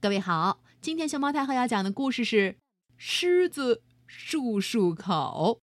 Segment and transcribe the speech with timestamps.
[0.00, 2.52] 各位好，今天熊猫太后要讲的故事是
[2.96, 5.60] 《狮子漱漱口》，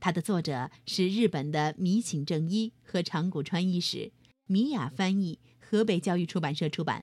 [0.00, 4.12] 它的作者是日本的米井正一和长谷川一史，
[4.46, 7.02] 米雅翻译，河北教育出版社出版。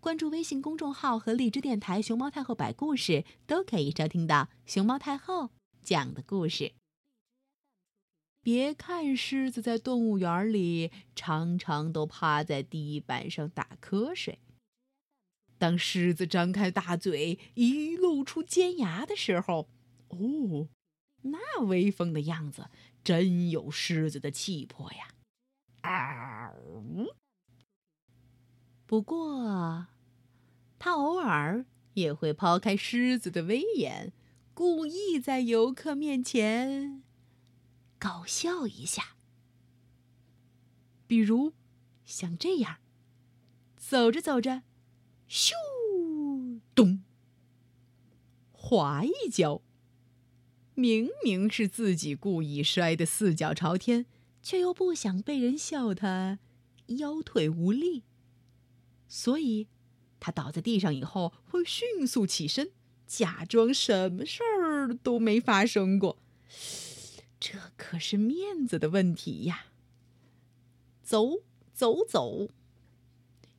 [0.00, 5.50] 关注微信公众号和荔枝电台“熊猫太后摆故事”，都可以收听到熊猫太后
[5.84, 6.72] 讲的故事。
[8.42, 14.40] 别看狮子在动物园里常常都趴在地板上打瞌睡。
[15.62, 19.68] 当狮子张开大嘴，一露出尖牙的时候，
[20.08, 20.68] 哦，
[21.20, 22.68] 那威风的样子
[23.04, 25.14] 真有狮子的气魄呀！
[25.82, 26.52] 啊，
[28.86, 29.86] 不过，
[30.80, 34.12] 他偶尔也会抛开狮子的威严，
[34.54, 37.04] 故意在游客面前
[38.00, 39.14] 搞笑一下，
[41.06, 41.52] 比如
[42.04, 42.78] 像这样，
[43.76, 44.64] 走着走着。
[45.34, 45.54] 咻，
[46.74, 47.02] 咚，
[48.52, 49.62] 滑一跤。
[50.74, 54.04] 明明是自己故意摔得四脚朝天，
[54.42, 56.38] 却又不想被人笑他
[56.88, 58.02] 腰腿无力，
[59.08, 59.68] 所以
[60.20, 62.70] 他倒在地上以后会迅速起身，
[63.06, 66.18] 假装什么事儿都没发生过。
[67.40, 69.68] 这可是面子的问题呀！
[71.02, 71.38] 走
[71.72, 72.48] 走走，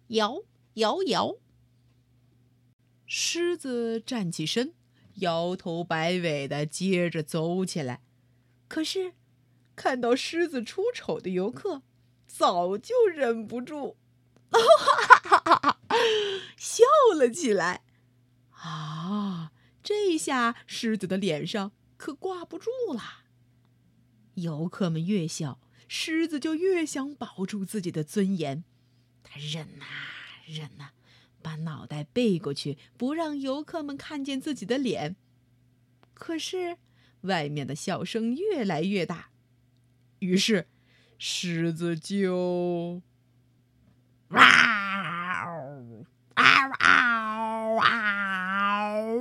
[0.10, 0.44] 摇
[0.76, 1.38] 摇摇。
[3.16, 4.74] 狮子站起身，
[5.18, 8.02] 摇头摆尾的接着走起来。
[8.68, 9.14] 可是，
[9.76, 11.84] 看到狮子出丑的游客，
[12.26, 13.98] 早就忍不住，
[14.50, 14.60] 哈
[15.20, 15.80] 哈哈哈
[16.58, 16.84] 笑
[17.16, 17.84] 了起来。
[18.50, 19.52] 啊，
[19.84, 23.26] 这下狮子的脸上可挂不住了。
[24.34, 28.64] 游客们越笑，狮子就越想保住自己的尊严。
[29.22, 29.86] 他忍呐，
[30.48, 30.90] 忍呐。
[31.44, 35.18] 把脑袋背过去，不让游客们看见自己的脸。
[36.16, 36.78] 可是，
[37.22, 39.30] 外面的笑声越来越大，
[40.20, 40.68] 于是，
[41.18, 43.02] 狮子就，
[44.30, 44.42] 哇
[46.36, 47.78] 嗷嗷嗷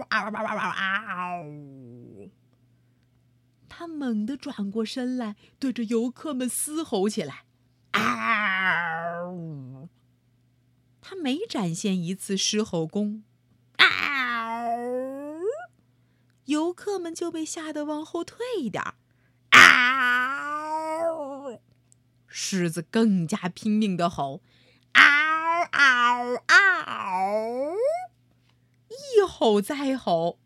[0.09, 1.45] 嗷嗷嗷
[3.69, 7.45] 他猛地转过身来，对着游客们嘶吼起来。
[11.05, 13.25] 他每展现一次狮吼功，
[13.77, 13.85] 嗷！
[16.45, 18.95] 游客们就被吓得往后退一点儿，
[19.51, 21.59] 嗷！
[22.29, 24.43] 狮子更加拼命的吼，
[24.93, 25.03] 嗷
[25.73, 27.75] 嗷嗷！
[28.89, 30.39] 一吼再吼，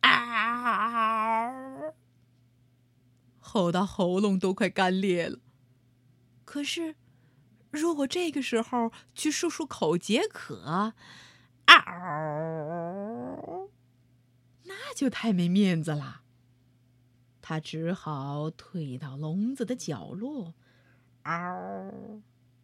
[0.00, 1.94] 嗷！
[3.38, 5.38] 吼到喉咙都快干裂了，
[6.44, 6.96] 可是。
[7.70, 10.92] 如果这个时候去漱漱口解渴，
[11.66, 13.70] 嗷，
[14.64, 16.20] 那就太没面子了。
[17.40, 20.54] 他只好退到笼子的角落，
[21.24, 22.20] 嗷，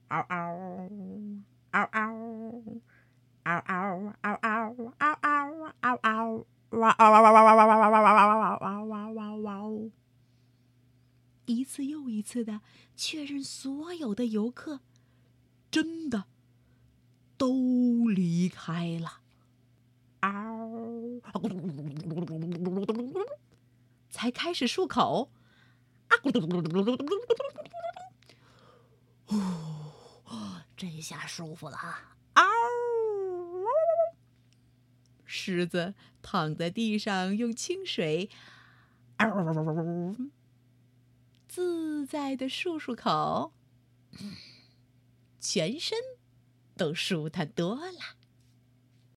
[0.09, 0.91] 嗷嗷，
[1.73, 2.81] 嗷嗷，
[3.45, 9.91] 嗷嗷，嗷嗷，嗷嗷，嗷嗷，哇哇哇哇哇哇哇哇哇哇哇哇哇哇哇哇！
[11.47, 12.61] 一次又一次的
[12.97, 14.81] 确认所有的游客。
[15.77, 16.25] 真的
[17.37, 19.21] 都离开了，
[20.21, 21.21] 嗷！
[24.09, 25.31] 才开始漱口，
[26.09, 26.17] 啊！
[29.27, 31.77] 哦，这下舒服了，
[32.33, 32.43] 嗷！
[35.27, 38.31] 狮子躺在地上，用清水，
[39.19, 40.17] 嗷！
[41.47, 43.53] 自在的漱漱口。
[45.49, 45.97] 全身
[46.77, 48.17] 都舒坦多了。